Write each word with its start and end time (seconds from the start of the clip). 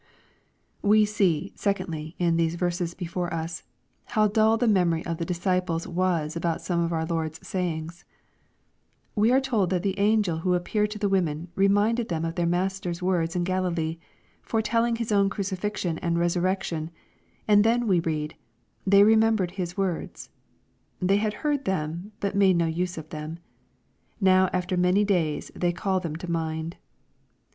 We 0.81 1.05
see, 1.05 1.53
secondly, 1.55 2.15
in 2.17 2.35
the 2.35 2.49
verses 2.55 2.95
before 2.95 3.31
us, 3.31 3.61
how 4.05 4.27
dull 4.27 4.57
the 4.57 4.67
memory 4.67 5.05
of 5.05 5.17
the 5.19 5.25
disciples 5.25 5.87
was 5.87 6.35
about 6.35 6.63
some 6.63 6.79
of 6.83 6.91
our 6.91 7.05
Lord's 7.05 7.37
V 7.37 7.45
sayings. 7.45 8.03
We 9.15 9.31
are 9.31 9.39
told 9.39 9.69
that 9.69 9.83
the 9.83 9.99
angels 9.99 10.41
who 10.41 10.55
appeared 10.55 10.89
to 10.89 10.97
the 10.97 11.07
women, 11.07 11.49
reminded 11.53 12.09
them 12.09 12.25
of 12.25 12.33
their 12.33 12.47
Master's 12.47 13.03
words 13.03 13.35
in 13.35 13.43
Galilee, 13.43 13.99
foretelling 14.41 14.95
His 14.95 15.11
own 15.11 15.29
crucifixion 15.29 15.99
and 15.99 16.17
resurrection 16.17 16.89
And 17.47 17.63
then 17.63 17.85
we 17.85 17.99
read, 17.99 18.31
^' 18.87 18.91
They 18.91 19.03
remembered 19.03 19.51
his 19.51 19.77
words." 19.77 20.29
They 20.99 21.17
had 21.17 21.33
heard 21.45 21.65
them, 21.65 22.11
but 22.19 22.33
made 22.35 22.55
no 22.57 22.65
use 22.65 22.97
of 22.97 23.09
them. 23.09 23.37
Now 24.19 24.47
aftei 24.47 24.79
many 24.79 25.03
days 25.05 25.51
they 25.53 25.71
call 25.71 25.99
them 25.99 26.15
to 26.15 26.31
mind. 26.31 26.77